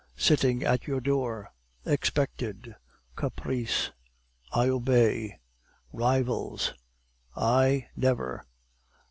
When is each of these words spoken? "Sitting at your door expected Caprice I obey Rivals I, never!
"Sitting 0.17 0.63
at 0.63 0.87
your 0.87 0.99
door 0.99 1.51
expected 1.85 2.75
Caprice 3.15 3.91
I 4.51 4.67
obey 4.67 5.37
Rivals 5.93 6.73
I, 7.35 7.85
never! 7.95 8.43